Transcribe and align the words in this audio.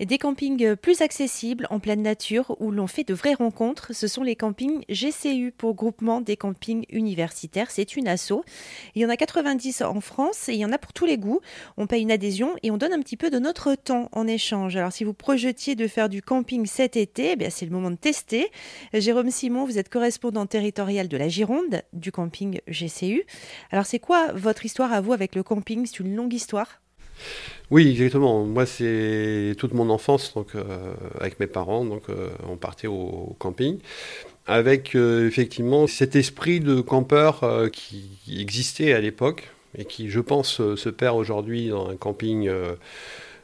Et 0.00 0.06
des 0.06 0.18
campings 0.18 0.76
plus 0.76 1.00
accessibles 1.00 1.66
en 1.70 1.80
pleine 1.80 2.02
nature 2.02 2.56
où 2.60 2.70
l'on 2.70 2.86
fait 2.86 3.02
de 3.02 3.14
vraies 3.14 3.34
rencontres, 3.34 3.92
ce 3.92 4.06
sont 4.06 4.22
les 4.22 4.36
campings 4.36 4.84
GCU 4.88 5.50
pour 5.50 5.74
groupement 5.74 6.20
des 6.20 6.36
campings 6.36 6.84
universitaires. 6.90 7.70
C'est 7.70 7.96
une 7.96 8.06
asso. 8.06 8.44
Il 8.94 9.02
y 9.02 9.04
en 9.04 9.08
a 9.08 9.16
90 9.16 9.82
en 9.82 10.00
France 10.00 10.48
et 10.48 10.54
il 10.54 10.60
y 10.60 10.64
en 10.64 10.72
a 10.72 10.78
pour 10.78 10.92
tous 10.92 11.04
les 11.04 11.18
goûts. 11.18 11.40
On 11.76 11.88
paye 11.88 12.02
une 12.02 12.12
adhésion 12.12 12.54
et 12.62 12.70
on 12.70 12.76
donne 12.76 12.92
un 12.92 13.00
petit 13.00 13.16
peu 13.16 13.28
de 13.28 13.40
notre 13.40 13.74
temps 13.74 14.08
en 14.12 14.28
échange. 14.28 14.76
Alors 14.76 14.92
si 14.92 15.02
vous 15.02 15.14
projetiez 15.14 15.74
de 15.74 15.88
faire 15.88 16.08
du 16.08 16.22
camping 16.22 16.64
cet 16.66 16.96
été, 16.96 17.34
eh 17.38 17.50
c'est 17.50 17.66
le 17.66 17.72
moment 17.72 17.90
de 17.90 17.96
tester. 17.96 18.50
Jérôme 18.94 19.32
Simon, 19.32 19.64
vous 19.64 19.78
êtes 19.78 19.88
correspondant 19.88 20.46
territorial 20.46 21.08
de 21.08 21.16
la 21.16 21.28
Gironde 21.28 21.82
du 21.92 22.12
camping 22.12 22.60
GCU. 22.68 23.24
Alors 23.72 23.86
c'est 23.86 23.98
quoi 23.98 24.32
votre 24.32 24.64
histoire 24.64 24.92
à 24.92 25.00
vous 25.00 25.12
avec 25.12 25.34
le 25.34 25.42
camping? 25.42 25.86
C'est 25.86 26.00
une 26.00 26.14
longue 26.14 26.34
histoire? 26.34 26.80
Oui, 27.70 27.90
exactement. 27.90 28.44
Moi, 28.44 28.64
c'est 28.64 29.54
toute 29.58 29.74
mon 29.74 29.90
enfance, 29.90 30.32
donc 30.34 30.54
euh, 30.54 30.94
avec 31.20 31.38
mes 31.38 31.46
parents, 31.46 31.84
donc 31.84 32.08
euh, 32.08 32.30
on 32.48 32.56
partait 32.56 32.86
au, 32.86 33.36
camping, 33.38 33.78
avec 34.46 34.94
euh, 34.94 35.26
effectivement 35.26 35.86
cet 35.86 36.16
esprit 36.16 36.60
de 36.60 36.80
campeur 36.80 37.42
qui 37.70 38.40
existait 38.40 38.94
à 38.94 39.00
l'époque 39.00 39.50
et 39.76 39.84
qui, 39.84 40.08
je 40.08 40.20
pense, 40.20 40.62
se 40.76 40.88
perd 40.88 41.16
aujourd'hui 41.16 41.68
dans 41.68 41.90
un 41.90 41.96
camping 41.96 42.50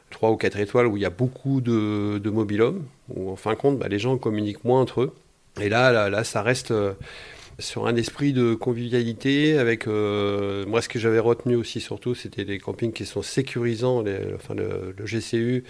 3 0.09 0.31
ou 0.31 0.37
4 0.37 0.59
étoiles 0.59 0.87
où 0.87 0.97
il 0.97 1.03
y 1.03 1.05
a 1.05 1.11
beaucoup 1.11 1.61
de, 1.61 2.17
de 2.17 2.29
mobilhommes, 2.31 2.83
où 3.09 3.29
en 3.29 3.35
fin 3.35 3.51
de 3.51 3.57
compte, 3.57 3.77
bah, 3.77 3.87
les 3.87 3.99
gens 3.99 4.17
communiquent 4.17 4.63
moins 4.63 4.81
entre 4.81 5.01
eux. 5.01 5.13
Et 5.61 5.69
là, 5.69 5.91
là, 5.91 6.09
là 6.09 6.23
ça 6.23 6.41
reste 6.41 6.73
sur 7.59 7.87
un 7.87 7.95
esprit 7.95 8.33
de 8.33 8.53
convivialité 8.53 9.57
avec 9.57 9.87
euh, 9.87 10.65
moi 10.65 10.81
ce 10.81 10.89
que 10.89 10.99
j'avais 10.99 11.19
retenu 11.19 11.55
aussi 11.55 11.79
surtout 11.79 12.13
c'était 12.15 12.45
des 12.45 12.59
campings 12.59 12.91
qui 12.91 13.05
sont 13.05 13.21
sécurisants 13.21 14.03
enfin 14.35 14.55
le, 14.55 14.93
GCU 15.05 15.63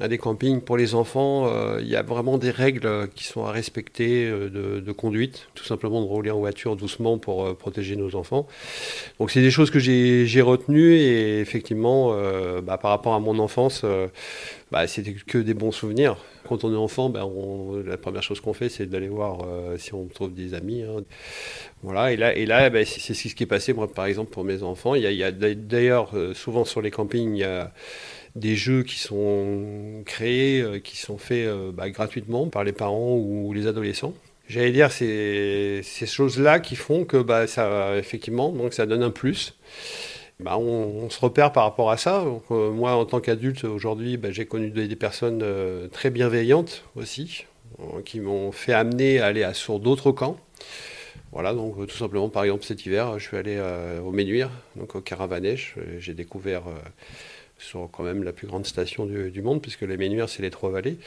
à 0.00 0.08
des 0.08 0.18
campings 0.18 0.60
pour 0.60 0.76
les 0.76 0.94
enfants 0.94 1.46
euh, 1.46 1.78
il 1.80 1.88
y 1.88 1.96
a 1.96 2.02
vraiment 2.02 2.36
des 2.38 2.50
règles 2.50 3.08
qui 3.14 3.24
sont 3.24 3.44
à 3.44 3.52
respecter 3.52 4.26
euh, 4.26 4.80
de, 4.80 4.92
conduite 4.92 5.48
tout 5.54 5.64
simplement 5.64 6.00
de 6.00 6.06
rouler 6.06 6.30
en 6.30 6.38
voiture 6.38 6.76
doucement 6.76 7.18
pour 7.18 7.56
protéger 7.56 7.96
nos 7.96 8.14
enfants 8.16 8.46
donc 9.18 9.30
c'est 9.30 9.40
des 9.40 9.50
choses 9.50 9.70
que 9.70 9.78
j'ai 9.78 10.42
retenues 10.42 10.94
et 10.94 11.40
effectivement 11.40 12.14
bah, 12.62 12.78
par 12.78 12.90
rapport 12.90 13.14
à 13.14 13.20
mon 13.20 13.38
enfance 13.38 13.84
bah, 14.74 14.88
c'était 14.88 15.14
que 15.14 15.38
des 15.38 15.54
bons 15.54 15.70
souvenirs. 15.70 16.16
Quand 16.48 16.64
on 16.64 16.72
est 16.72 16.76
enfant, 16.76 17.08
ben, 17.08 17.30
la 17.86 17.96
première 17.96 18.24
chose 18.24 18.40
qu'on 18.40 18.54
fait, 18.54 18.68
c'est 18.68 18.86
d'aller 18.86 19.06
voir 19.06 19.46
euh, 19.46 19.78
si 19.78 19.94
on 19.94 20.06
trouve 20.06 20.34
des 20.34 20.52
amis. 20.52 20.82
Hein. 20.82 21.04
Voilà, 21.84 22.10
et 22.10 22.44
là, 22.44 22.70
ben, 22.70 22.84
c'est 22.84 23.14
ce 23.14 23.34
qui 23.36 23.44
est 23.44 23.46
passé, 23.46 23.72
par 23.94 24.06
exemple, 24.06 24.32
pour 24.32 24.42
mes 24.42 24.64
enfants. 24.64 24.96
Il 24.96 25.02
y 25.02 25.22
a, 25.22 25.30
d'ailleurs, 25.30 26.10
euh, 26.14 26.34
souvent 26.34 26.64
sur 26.64 26.82
les 26.82 26.90
campings, 26.90 27.36
il 27.36 27.38
y 27.38 27.44
a 27.44 27.72
des 28.36 28.56
jeux 28.56 28.82
qui 28.82 28.98
sont 28.98 30.02
créés, 30.04 30.60
euh, 30.60 30.78
qui 30.78 30.96
sont 30.96 31.18
faits 31.18 31.48
bah, 31.72 31.90
gratuitement 31.90 32.48
par 32.48 32.64
les 32.64 32.72
parents 32.72 33.14
ou 33.16 33.52
les 33.52 33.66
adolescents. 33.66 34.14
J'allais 34.48 34.72
dire, 34.72 34.92
c'est 34.92 35.80
ces 35.82 36.06
choses-là 36.06 36.60
qui 36.60 36.76
font 36.76 37.04
que 37.04 37.16
bah, 37.16 37.46
ça, 37.46 37.96
effectivement, 37.96 38.50
donc 38.50 38.74
ça 38.74 38.86
donne 38.86 39.02
un 39.02 39.10
plus. 39.10 39.54
Bah, 40.40 40.58
on, 40.58 41.08
se 41.10 41.20
repère 41.20 41.52
par 41.52 41.64
rapport 41.64 41.90
à 41.90 41.96
ça. 41.96 42.24
Euh, 42.50 42.70
moi, 42.70 42.92
en 42.96 43.04
tant 43.04 43.20
qu'adulte, 43.20 43.64
aujourd'hui, 43.64 44.16
bah, 44.16 44.30
j'ai 44.32 44.46
connu 44.46 44.70
des, 44.70 44.96
personnes 44.96 45.40
euh, 45.42 45.88
très 45.88 46.10
bienveillantes 46.10 46.84
aussi, 46.96 47.46
euh, 47.80 48.02
qui 48.04 48.20
m'ont 48.20 48.50
fait 48.50 48.72
amener 48.72 49.20
à 49.20 49.26
aller 49.26 49.48
sur 49.54 49.78
d'autres 49.78 50.10
camps. 50.12 50.36
Voilà, 51.32 51.52
donc 51.54 51.86
tout 51.86 51.96
simplement, 51.96 52.28
par 52.28 52.44
exemple, 52.44 52.64
cet 52.64 52.84
hiver, 52.86 53.18
je 53.18 53.26
suis 53.26 53.36
allé 53.36 53.60
au 54.04 54.12
Ménuire, 54.12 54.50
donc 54.76 54.94
au 54.94 55.00
Caravanèche. 55.00 55.74
J'ai 55.98 56.14
découvert 56.14 56.62
sur 57.64 57.88
quand 57.90 58.04
même 58.04 58.22
la 58.22 58.32
plus 58.32 58.46
grande 58.46 58.66
station 58.66 59.06
du, 59.06 59.42
monde, 59.42 59.60
puisque 59.60 59.82
les 59.82 59.96
Ménuires, 59.96 60.28
c'est 60.28 60.42
les 60.42 60.50
trois 60.50 60.70
vallées. 60.70 60.98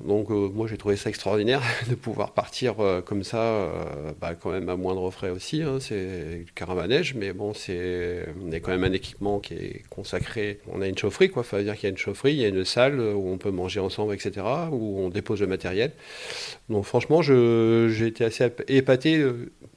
Donc 0.00 0.30
euh, 0.30 0.48
moi 0.48 0.66
j'ai 0.66 0.76
trouvé 0.76 0.96
ça 0.96 1.08
extraordinaire 1.08 1.62
de 1.88 1.94
pouvoir 1.94 2.32
partir 2.32 2.80
euh, 2.80 3.00
comme 3.00 3.22
ça, 3.22 3.38
euh, 3.38 4.12
bah, 4.20 4.34
quand 4.34 4.50
même 4.50 4.68
à 4.68 4.76
moindre 4.76 5.08
frais 5.10 5.30
aussi, 5.30 5.62
hein, 5.62 5.78
c'est 5.78 6.44
du 6.44 6.52
caravanège, 6.52 7.14
mais 7.14 7.32
bon 7.32 7.54
c'est 7.54 8.26
on 8.44 8.50
a 8.50 8.58
quand 8.58 8.72
même 8.72 8.82
un 8.82 8.92
équipement 8.92 9.38
qui 9.38 9.54
est 9.54 9.82
consacré, 9.90 10.58
on 10.66 10.82
a 10.82 10.88
une 10.88 10.98
chaufferie 10.98 11.30
quoi, 11.30 11.44
veut 11.50 11.62
dire 11.62 11.74
qu'il 11.74 11.84
y 11.84 11.86
a 11.86 11.90
une 11.90 11.96
chaufferie, 11.96 12.32
il 12.32 12.40
y 12.40 12.44
a 12.44 12.48
une 12.48 12.64
salle 12.64 12.98
où 12.98 13.28
on 13.28 13.38
peut 13.38 13.52
manger 13.52 13.78
ensemble, 13.78 14.14
etc., 14.14 14.44
où 14.72 14.98
on 14.98 15.10
dépose 15.10 15.40
le 15.40 15.46
matériel. 15.46 15.92
Donc 16.68 16.84
franchement 16.84 17.22
j'ai 17.22 18.06
été 18.06 18.24
assez 18.24 18.50
épaté 18.66 19.24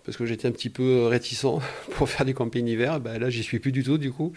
parce 0.07 0.15
que 0.15 0.25
j'étais 0.25 0.47
un 0.47 0.51
petit 0.51 0.69
peu 0.69 1.05
réticent 1.07 1.59
pour 1.91 2.09
faire 2.09 2.25
du 2.25 2.33
camping 2.33 2.65
hiver, 2.65 3.01
bah, 3.01 3.19
là 3.19 3.29
j'y 3.29 3.43
suis 3.43 3.59
plus 3.59 3.73
du 3.73 3.83
tout 3.83 3.97
du 3.97 4.11
coup. 4.11 4.31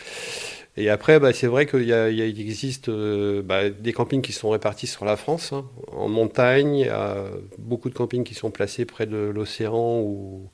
Et 0.76 0.88
après, 0.88 1.20
bah, 1.20 1.32
c'est 1.32 1.46
vrai 1.46 1.66
qu'il 1.66 1.90
existe 2.20 2.88
euh, 2.88 3.40
bah, 3.42 3.70
des 3.70 3.92
campings 3.92 4.20
qui 4.20 4.32
sont 4.32 4.50
répartis 4.50 4.88
sur 4.88 5.04
la 5.04 5.16
France, 5.16 5.52
hein. 5.52 5.64
en 5.92 6.08
montagne. 6.08 6.76
Il 6.76 6.86
y 6.86 6.88
a 6.88 7.24
beaucoup 7.58 7.88
de 7.88 7.94
campings 7.94 8.24
qui 8.24 8.34
sont 8.34 8.50
placés 8.50 8.84
près 8.84 9.06
de 9.06 9.16
l'océan 9.16 10.00
ou, 10.00 10.48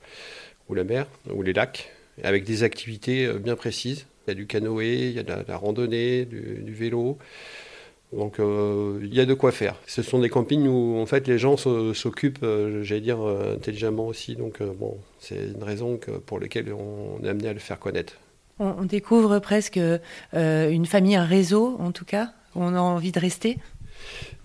la 0.70 0.84
mer, 0.84 1.06
ou 1.30 1.42
les 1.42 1.54
lacs, 1.54 1.90
avec 2.22 2.44
des 2.44 2.62
activités 2.62 3.26
euh, 3.26 3.38
bien 3.38 3.56
précises. 3.56 4.06
Il 4.26 4.30
y 4.30 4.32
a 4.32 4.34
du 4.34 4.46
canoë, 4.46 5.08
il 5.08 5.12
y 5.12 5.18
a 5.18 5.22
de 5.22 5.32
la, 5.48 5.56
randonnée, 5.56 6.26
du, 6.26 6.74
vélo. 6.74 7.16
Donc 8.12 8.38
euh, 8.38 8.98
il 9.02 9.14
y 9.14 9.20
a 9.20 9.26
de 9.26 9.34
quoi 9.34 9.52
faire. 9.52 9.76
Ce 9.86 10.02
sont 10.02 10.20
des 10.20 10.28
campings 10.28 10.66
où 10.66 10.98
en 11.00 11.06
fait 11.06 11.26
les 11.26 11.38
gens 11.38 11.56
s'occupent, 11.56 12.44
j'allais 12.82 13.00
dire, 13.00 13.20
intelligemment 13.20 14.06
aussi. 14.06 14.36
Donc 14.36 14.62
bon, 14.62 14.98
c'est 15.18 15.48
une 15.54 15.62
raison 15.62 15.98
pour 16.24 16.38
laquelle 16.38 16.72
on 16.72 17.22
est 17.24 17.28
amené 17.28 17.48
à 17.48 17.52
le 17.52 17.58
faire 17.58 17.78
connaître. 17.78 18.14
On, 18.58 18.84
découvre 18.84 19.38
presque 19.38 19.78
euh, 19.78 20.70
une 20.70 20.86
famille, 20.86 21.14
un 21.14 21.26
réseau, 21.26 21.76
en 21.78 21.92
tout 21.92 22.06
cas, 22.06 22.32
où 22.54 22.62
on 22.62 22.74
a 22.74 22.78
envie 22.78 23.12
de 23.12 23.20
rester. 23.20 23.58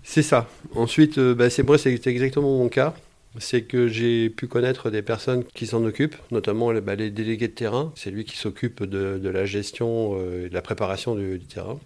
C'est 0.02 0.22
ça. 0.22 0.48
Ensuite, 0.74 1.16
euh, 1.16 1.34
bah, 1.34 1.48
c'est 1.48 1.64
c'est 1.78 2.06
exactement 2.08 2.58
mon 2.58 2.68
cas. 2.68 2.94
C'est 3.38 3.62
que 3.62 3.88
j'ai 3.88 4.28
pu 4.28 4.46
connaître 4.48 4.90
des 4.90 5.00
personnes 5.00 5.44
qui 5.54 5.66
s'en 5.66 5.82
occupent, 5.84 6.16
notamment 6.30 6.74
bah, 6.74 6.94
les 6.94 7.10
délégués 7.10 7.48
de 7.48 7.54
terrain. 7.54 7.90
C'est 7.96 8.10
lui 8.10 8.26
qui 8.26 8.36
s'occupe 8.36 8.82
de, 8.82 9.26
la 9.26 9.46
gestion 9.46 10.18
euh, 10.18 10.44
et 10.44 10.48
de 10.50 10.54
la 10.54 10.60
préparation 10.60 11.14
du, 11.14 11.40
terrain. 11.40 11.80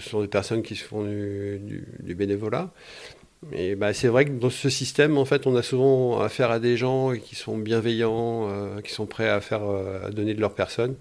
Ce 0.00 0.10
sont 0.10 0.20
des 0.20 0.28
personnes 0.28 0.62
qui 0.62 0.76
font 0.76 1.04
du, 1.04 1.84
du 2.00 2.14
bénévolat. 2.14 2.72
Et 3.52 3.76
bah, 3.76 3.94
c'est 3.94 4.08
vrai 4.08 4.24
que 4.24 4.30
dans 4.30 4.50
ce 4.50 4.68
système, 4.68 5.16
en 5.16 5.24
fait, 5.24 5.46
on 5.46 5.54
a 5.54 5.62
souvent 5.62 6.20
affaire 6.20 6.50
à 6.50 6.58
des 6.58 6.76
gens 6.76 7.12
qui 7.12 7.36
sont 7.36 7.56
bienveillants, 7.56 8.48
euh, 8.48 8.80
qui 8.80 8.92
sont 8.92 9.06
prêts 9.06 9.28
à 9.28 9.40
faire, 9.40 9.62
euh, 9.62 10.06
à 10.06 10.10
donner 10.10 10.34
de 10.34 10.40
leur 10.40 10.54
personne. 10.54 10.96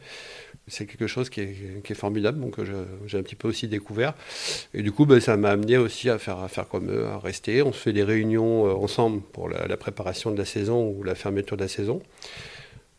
C'est 0.67 0.85
quelque 0.85 1.07
chose 1.07 1.29
qui 1.29 1.41
est, 1.41 1.93
formidable, 1.93 2.41
donc 2.41 2.57
j'ai 3.05 3.17
un 3.17 3.23
petit 3.23 3.35
peu 3.35 3.47
aussi 3.47 3.67
découvert. 3.67 4.13
Et 4.73 4.83
du 4.83 4.91
coup, 4.91 5.05
bah, 5.05 5.19
ça 5.19 5.37
m'a 5.37 5.49
amené 5.49 5.77
aussi 5.77 6.09
à 6.09 6.17
faire, 6.19 6.39
à 6.39 6.47
faire 6.49 6.67
comme 6.67 6.91
eux, 6.91 7.05
à 7.05 7.17
rester. 7.19 7.61
On 7.63 7.71
se 7.71 7.79
fait 7.79 7.93
des 7.93 8.03
réunions 8.03 8.67
euh, 8.67 8.73
ensemble 8.73 9.21
pour 9.21 9.49
la, 9.49 9.77
préparation 9.77 10.31
de 10.31 10.37
la 10.37 10.45
saison 10.45 10.89
ou 10.89 11.03
la 11.03 11.15
fermeture 11.15 11.57
de 11.57 11.63
la 11.63 11.69
saison. 11.69 12.01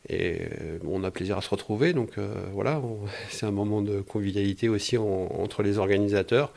Et 0.09 0.39
on 0.87 1.05
a 1.05 1.11
plaisir 1.11 1.37
à 1.37 1.43
se 1.43 1.51
retrouver, 1.51 1.93
donc 1.93 2.13
voilà, 2.53 2.81
c'est 3.31 3.47
un 3.47 3.51
moment 3.51 3.83
de 3.83 4.01
convivialité 4.01 4.69
aussi 4.69 4.97
entre 4.97 5.63
les 5.63 5.79
organisateurs 5.79 6.53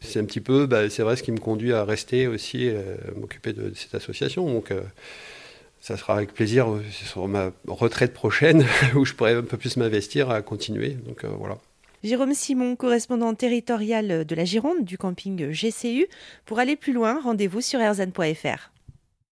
c'est 0.00 0.20
un 0.20 0.24
petit 0.24 0.40
peu, 0.40 0.66
bah, 0.66 0.88
c'est 0.90 1.02
vrai, 1.02 1.16
ce 1.16 1.22
qui 1.22 1.32
me 1.32 1.38
conduit 1.38 1.72
à 1.72 1.84
rester 1.84 2.26
aussi, 2.26 2.68
euh, 2.68 2.96
m'occuper 3.16 3.52
de, 3.52 3.72
cette 3.74 3.94
association. 3.94 4.46
Donc, 4.46 4.70
euh, 4.70 4.82
ça 5.80 5.96
sera 5.96 6.16
avec 6.16 6.32
plaisir 6.32 6.70
euh, 6.70 6.82
sur 6.90 7.26
ma 7.28 7.52
retraite 7.66 8.12
prochaine 8.12 8.64
où 8.94 9.04
je 9.04 9.14
pourrai 9.14 9.34
un 9.34 9.42
peu 9.42 9.56
plus 9.56 9.76
m'investir 9.76 10.30
à 10.30 10.42
continuer. 10.42 10.90
Donc, 10.90 11.24
voilà. 11.24 11.58
Jérôme 12.04 12.32
Simon, 12.32 12.76
correspondant 12.76 13.34
territorial 13.34 14.24
de 14.24 14.34
la 14.36 14.44
Gironde 14.44 14.84
du 14.84 14.96
camping 14.96 15.50
GCU. 15.50 16.06
Pour 16.46 16.60
aller 16.60 16.76
plus 16.76 16.92
loin, 16.92 17.20
rendez-vous 17.20 17.60
sur 17.60 17.80
erzan.fr. 17.80 18.70